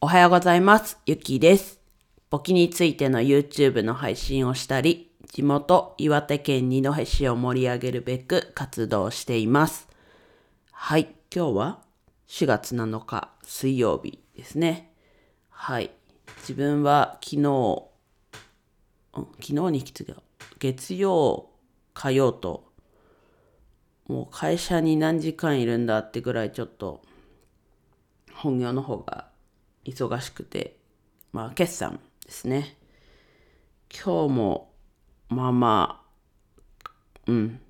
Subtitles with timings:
[0.00, 0.96] おはようございます。
[1.06, 1.80] ゆきです。
[2.30, 9.88] 簿記についての YouTube の配信をしたり、地元岩手県二戸市を盛り上げるべく活動しています。
[10.70, 11.82] はい、今日は
[12.28, 14.92] 4月7日水曜日ですね。
[15.50, 15.90] はい、
[16.42, 17.88] 自分は昨日、
[19.16, 20.14] うん昨日に引きつが
[20.60, 21.50] 月曜、
[21.92, 22.70] 火曜と、
[24.06, 27.02] もう会社に何時間いるんだってぐらいちょっと
[28.32, 29.27] 本業の方が
[29.92, 30.76] 忙しくて、
[31.32, 32.76] まあ決算ですね。
[33.90, 34.68] 今日も
[35.28, 36.02] まあま
[36.86, 36.90] あ、
[37.26, 37.60] うん。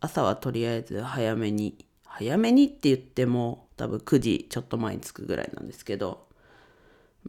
[0.00, 6.26] 朝はとりあえず早めに、早めにって言っても多分9時ちょっと前に着くぐらいなんですけど、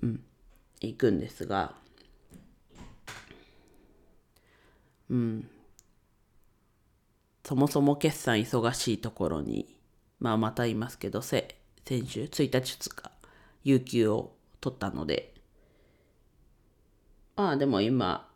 [0.01, 0.21] うん、
[0.81, 1.73] 行くんですが、
[5.09, 5.49] うん。
[7.45, 9.73] そもそも決算忙しいところに、
[10.19, 11.55] まあまたいますけど、せ
[11.85, 13.11] 先週1日2日、
[13.65, 15.33] 有給を取ったので、
[17.35, 18.29] まあでも今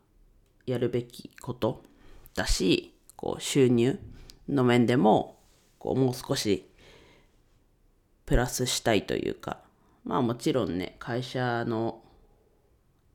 [0.66, 1.84] やるべきこと
[2.34, 4.00] だし、こう収入
[4.50, 5.38] の面でも、
[5.78, 6.68] こうもう少し
[8.26, 9.60] プラスしたいというか、
[10.04, 12.02] まあもちろんね、会社の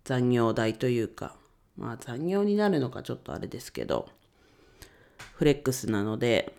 [0.04, 1.36] 残業代というか、
[1.76, 4.08] まあ残業になるのかちょっとあれですけど、
[5.34, 6.54] フレックスなので、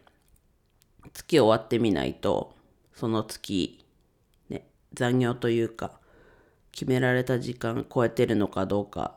[1.14, 2.54] 月終わってみないと、
[2.94, 3.85] その月、
[4.96, 6.00] 残業というか、
[6.72, 9.16] 決められた時間超えてるのかどうか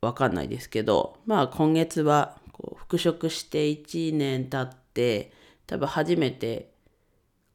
[0.00, 5.32] わかんないですけど、まあ今月はこう復職して1年経って、
[5.66, 6.70] 多分初めて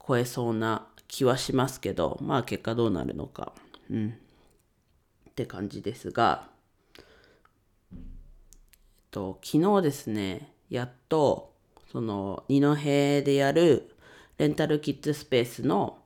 [0.05, 3.53] 超えそうな気はしますけど、まあ結果どうなるのか、
[3.89, 4.17] うん、
[5.29, 6.47] って感じですが、
[7.93, 7.99] えっ
[9.11, 11.53] と、昨日ですね、やっと、
[11.91, 12.75] その、二戸
[13.25, 13.95] でやる
[14.37, 16.00] レンタルキッズスペースの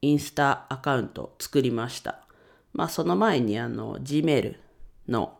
[0.00, 2.20] インスタアカウント作りました。
[2.72, 4.56] まあ、その前に、あの、Gmail
[5.08, 5.38] の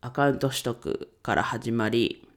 [0.00, 2.28] アカウント取得から始まり、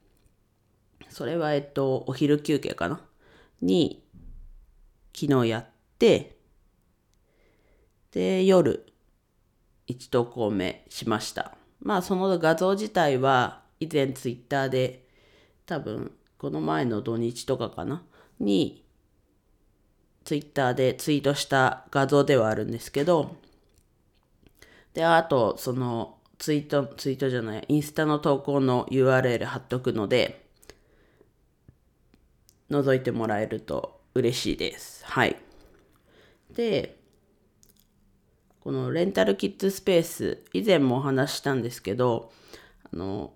[1.10, 3.02] それは、えっと、お昼休憩かな？
[3.62, 4.04] に、
[5.16, 5.66] 昨日やっ
[6.00, 6.38] て、
[8.12, 8.86] で、夜、
[9.88, 11.56] 1投稿目しました。
[11.82, 15.06] まあその画像自体は以前ツイッターで
[15.66, 18.04] 多分この前の土日とかかな？
[18.40, 18.83] に
[20.24, 23.36] ツイッターでツイートした画像ではあるんですけど
[24.94, 30.46] であとそのツイートツイートじゃないインスタの投稿の URL 貼っとくので
[32.70, 35.06] 覗いてもらえると嬉しいです。
[35.06, 35.38] はい。
[36.56, 37.04] で
[38.64, 42.32] このレンタルキッズスペース、以前もお話ししたんですけど、
[42.94, 43.34] あの、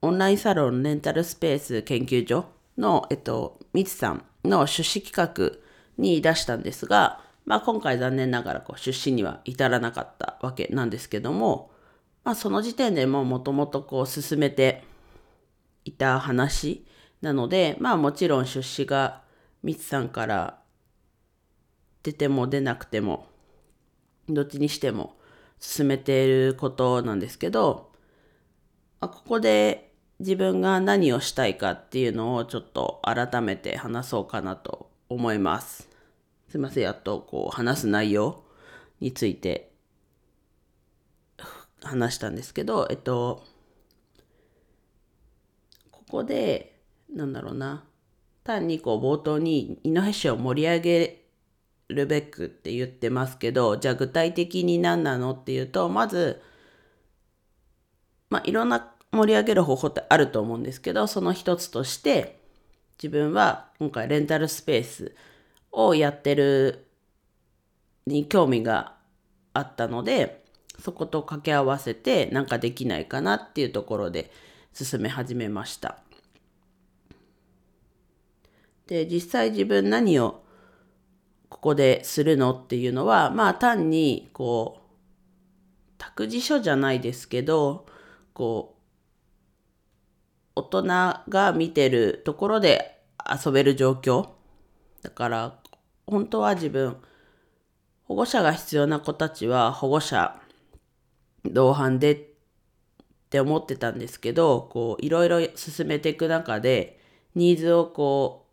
[0.00, 2.44] オンラインサロンレンタルスペース研究所
[2.78, 5.63] の、えっと、みつさんの出資企画
[5.98, 11.70] に出したんですが、まあ今回残念ながらこう出資には至らなかったわけなんですけども、
[12.24, 14.84] まあその時点でももともとこう進めて
[15.84, 16.86] いた話
[17.20, 19.22] なので、まあもちろん出資が
[19.62, 20.58] みつさんから
[22.02, 23.26] 出ても出なくても、
[24.28, 25.16] どっちにしても
[25.60, 27.92] 進めていることなんですけど、
[29.00, 35.88] あここで自分が何をしたいかっていうのをちょっと改めて話そうかなと思います。
[36.48, 38.42] すいません、やっとこう話す内容
[39.00, 39.72] について
[41.82, 43.44] 話したんですけど、えっと、
[45.90, 46.78] ここで、
[47.14, 47.84] なんだろうな、
[48.42, 51.24] 単にこう冒頭に井上市を盛り上げ
[51.88, 56.42] るべくって言ってますけど、じゃあ具体的に何なのっていうと、まず、
[58.30, 62.43] まあいろんな盛り上げる方法ってあると思うんですけど、その一つとして、
[63.02, 65.14] 自分は今回レンタルスペース
[65.72, 66.86] をやってる
[68.06, 68.94] に興味が
[69.52, 70.44] あったので、
[70.78, 74.30] そこと掛け合わせてなんかできないかなっていうところで
[74.72, 75.98] 進め始めました。
[78.86, 80.42] で、実際自分何を
[81.48, 84.84] ここでするのっていうのは、まあ単に、こう、
[85.96, 87.86] 託児所じゃないですけど、
[88.34, 88.73] こう、
[90.56, 90.82] 大人
[91.28, 93.00] が見てるところで
[93.44, 94.28] 遊べる状況。
[95.02, 95.58] だから、
[96.06, 96.96] 本当は自分、
[98.04, 100.40] 保護者が必要な子たちは保護者
[101.44, 102.18] 同伴でっ
[103.30, 107.00] て思ってたんですけど、こう、いろいろ進めていく中で、
[107.34, 108.46] ニーズをこ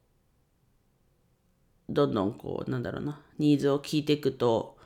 [1.90, 4.78] う、どんどんこう、なんだろうな、ニーズを聞いていくと、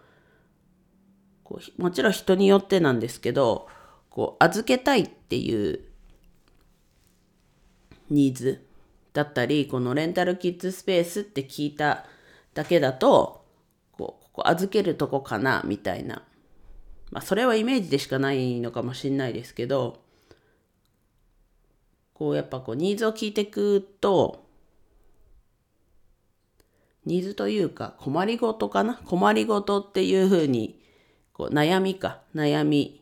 [1.43, 3.67] こうもちろん人によってなんですけど、
[4.09, 5.94] こう、預けたいっていう
[8.09, 8.65] ニーズ
[9.13, 12.05] だったり、このレンタルキッズスペースって聞いた
[12.53, 13.45] だけだと、
[13.91, 16.23] こうここ預けるとこかなみたいな。
[17.11, 20.01] まあそれはイメージでしかないのかもしれないですけど、
[22.13, 24.45] こうやっぱこうニーズを聞いていくと、
[27.05, 28.95] ニーズというか困りごとかな？
[29.05, 30.81] 困りごとっていうふうに、
[31.33, 33.01] こう悩みか、悩み。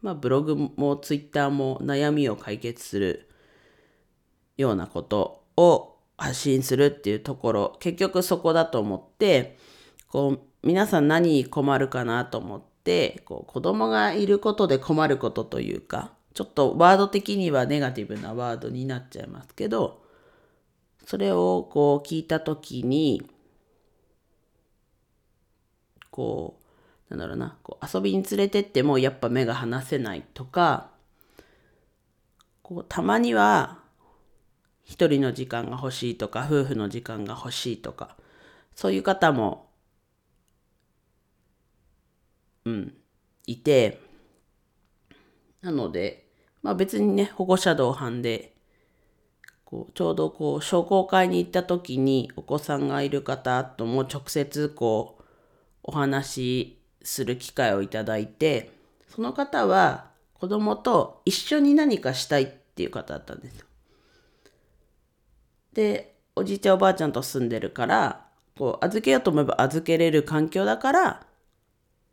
[0.00, 3.28] まあブログもツイッターも悩みを解決する
[4.56, 9.58] ようなことを発信するっていうところ、結局そこだと思って、
[10.08, 20.02] こう皆さん何困るかなと思って、こう子供がいることで困ることというか、ちょっとワード的にはネガティブなワードになっちゃいますけど、
[21.06, 23.28] それをこう聞いたときに、
[26.10, 26.58] こ
[27.10, 30.90] う、なんだろうな、こう遊びに連れてってもやっぱ目が離せないとか、
[32.62, 33.81] こうたまには
[34.84, 38.16] 一人の時間が欲しいとか、夫婦の時間が欲しいとか、
[38.74, 39.68] そういう方も、
[42.64, 42.94] うん、
[43.46, 44.00] いて、
[45.60, 46.26] なので、
[46.62, 48.52] まあ別にね、保護者同伴で、
[49.64, 55.24] こうちょうどこう商工会に行った時にお子さんがいる方とも直接こう
[55.82, 58.70] お話しする機会をいただいて、
[59.08, 63.66] その方は子供と一緒に何かしたいっていう方だったんですよ。
[65.72, 68.26] で、おじいちゃんおばあちゃんと住んでるから、
[68.58, 71.26] こう預けようと思えば預けれる環境だから、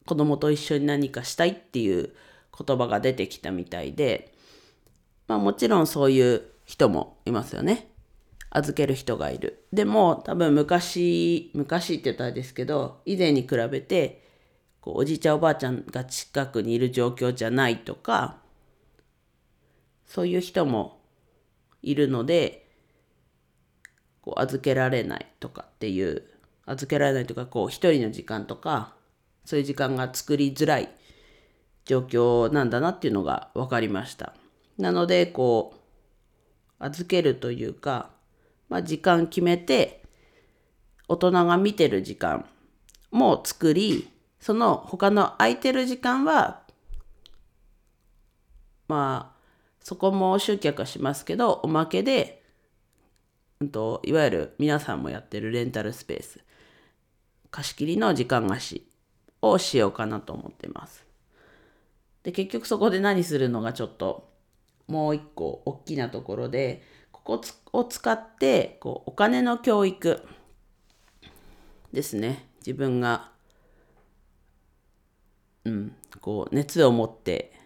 [0.05, 2.13] 子供と一緒に何かしたいっていう
[2.57, 4.33] 言葉が出てきたみたいで、
[5.27, 7.91] まあもちろんそういう人もいますよね。
[8.51, 9.65] 預ける人がいる。
[9.71, 14.23] でも多分昔、昔って言ったらですけど、以前に比べて、
[14.81, 18.37] こうおじいちゃんおばあちゃんが近くにいる状況じゃないとか、
[20.07, 21.01] そういう人も
[21.83, 22.68] いるので、
[24.29, 26.23] こう預けられないとかっていう、
[26.67, 28.93] 預けられないとか、こう一人の時間とか、
[29.43, 30.89] そういう時間が作りづらい
[31.85, 34.35] 状況なんだなっていうのが分かりました。
[34.77, 35.79] なので、こう、
[36.77, 38.11] 預けるというか、
[38.69, 40.03] まあ、時間決めて、
[41.07, 42.45] 大人が見てる時間
[43.09, 44.09] も作り、
[44.39, 46.61] その他の空いてる時間は、
[48.87, 49.39] まあ、
[49.81, 52.38] そこも集客はしますけど、おまけで、
[53.67, 56.39] と、いわゆる皆さんもやってるレンタルスペース、
[57.51, 58.87] 貸し切りの時間貸し
[59.41, 61.05] をしようかなと思ってます。
[62.23, 64.29] で、結局そこで何するのがちょっと、
[64.87, 67.41] もう一個大きなところで、ここ
[67.73, 70.23] を使ってこうお金の教育
[71.91, 73.31] ですね自分が、
[75.65, 77.58] うん、こう熱を持って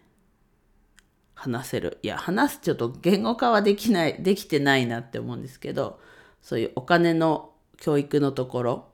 [1.43, 1.99] 話せる。
[2.03, 5.99] いや話すちょっと言語化はできないできてないなって思うんですけど
[6.41, 8.87] そういうお金の教育のところ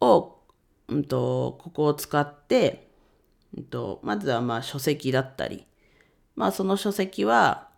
[0.00, 0.36] を、
[0.88, 2.90] うんと、ここを使って、
[3.56, 5.66] うんとまずはまあ書籍だったり
[6.36, 7.68] まあその書籍は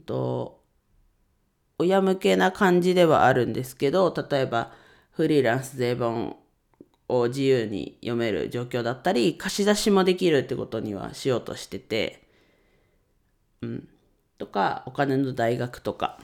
[0.00, 0.60] と
[1.78, 4.72] 親向けな感じではあるんですけど例えば
[5.12, 6.36] フリーランス税本
[7.08, 12.26] を自由に読める状況だったり貸し出しもできるってことにはしようとしてて
[13.62, 13.88] うん。
[14.38, 16.18] とかお金の大学とか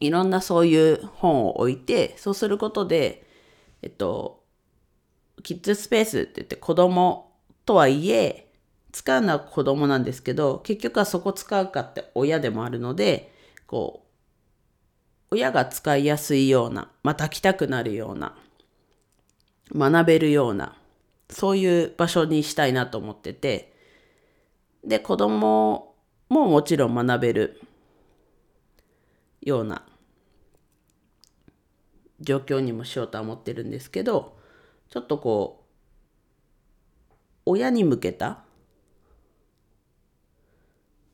[0.00, 3.26] いろんなそういう本を置いてそうすることで
[3.82, 4.42] えっと
[5.42, 7.32] キッズスペースって言って子供
[7.64, 8.46] とはいえ
[8.96, 13.30] 使うのは子供なんですけど、結局はそこ使うかって親でもあるので、
[13.66, 14.06] こ
[15.30, 18.34] う、親が使いやすいような、また来たくなるような、
[19.74, 20.76] 学べるような、
[21.30, 23.74] そういう場所にしたいなと思ってて、
[24.84, 25.94] で、子供
[26.28, 27.60] ももちろん学べる
[29.42, 29.82] ような
[32.20, 34.36] 状況にもしようとは思ってるんですけど、
[34.88, 35.66] ちょっとこう、
[37.46, 38.46] 親に向けた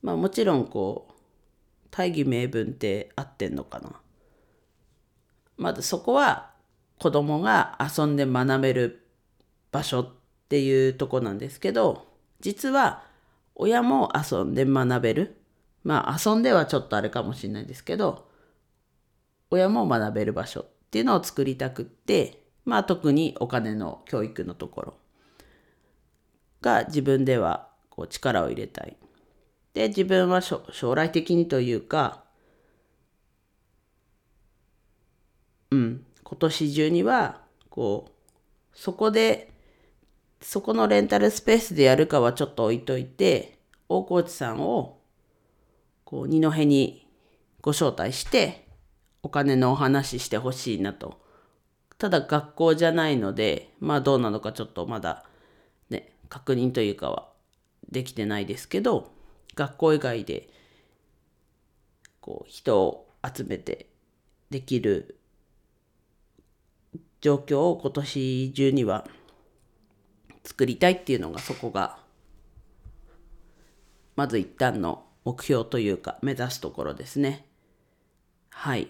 [0.02, 1.12] まあもちろんこう
[1.90, 4.00] 大義名分って合ってんのかな。
[5.56, 6.51] まずそこは
[7.02, 9.06] 子供が遊んで学べる
[9.72, 10.08] 場所っ
[10.48, 12.06] ていうとこなんですけど
[12.40, 13.02] 実は
[13.56, 15.38] 親も遊んで学べる。
[15.82, 18.28] まあ遊んではちょっとあれかもしれないですけど
[19.50, 24.94] 親も学べる場所っていうのを作りたくってまあ特にお金の教育のところ
[26.60, 28.96] が自分ではこう力を入れたい。
[29.74, 32.22] で、自分は将来的にというか、
[35.72, 38.12] うん、今年中には、こう、
[38.72, 39.52] そこで、
[40.40, 44.98] そこのレンタルスペースでやるかはちょっと置いといて、大河内さんを、
[46.06, 47.06] こう、二戸に
[47.60, 48.66] ご招待して、
[49.22, 51.20] お金のお話ししてほしいなと。
[51.98, 55.26] ただ学校じゃないので、まあどうなのかちょっとまだ
[55.90, 57.28] ね、確認というかは
[57.90, 59.12] できてないですけど、
[59.54, 60.48] 学校以外で
[62.22, 63.90] こう人を集めて
[64.48, 65.18] できる
[67.22, 69.06] 状況を今年中には
[70.44, 71.98] 作りたいっていうのがそこが
[74.16, 77.46] まず一旦の目標というか目指すところですね。
[78.50, 78.88] はい。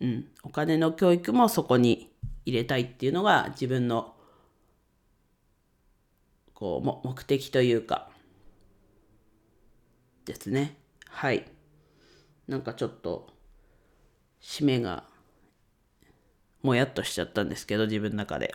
[0.00, 0.28] うん。
[0.44, 2.12] お金の教育もそこに
[2.46, 4.14] 入れたいっていうのが自分の
[6.54, 8.08] こうも目的というか
[10.24, 10.76] ですね。
[11.08, 11.44] はい。
[12.46, 13.28] なんかちょっと
[14.40, 15.04] 締めが
[16.62, 18.54] もやっとしちゃったんですけど自分の中で。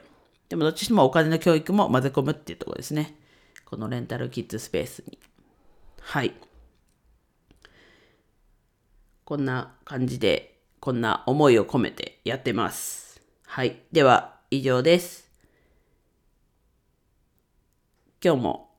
[0.50, 3.16] でもどっちにもお金の教育も混ぜ込むっていうところですね。
[3.66, 5.20] このレンタルキッズスペースに。
[6.00, 6.34] はい。
[9.26, 13.22] こんな感じで、こんな思いを込めてやってます。
[13.46, 13.82] はい。
[13.92, 15.30] では、以上です。
[18.24, 18.70] 今日も、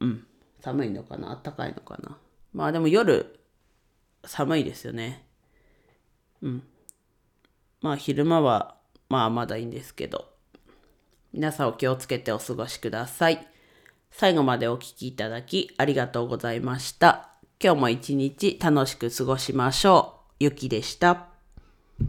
[0.00, 0.26] うん、
[0.60, 1.40] 寒いのかな？
[1.42, 2.18] 暖かいのかな？
[2.52, 3.40] まあでも夜、
[4.24, 5.26] 寒いですよね。
[6.42, 6.62] うん。
[7.80, 8.76] まあ昼間は、
[9.08, 10.26] まあまだいいんですけど、
[11.32, 13.46] 皆さんお気をつけてお過ごしください。
[14.10, 17.30] 最後までお聴きいただきありがとうございました。
[17.62, 20.34] 今日も一日楽しく過ごしましょう。
[20.40, 21.37] ゆきでした。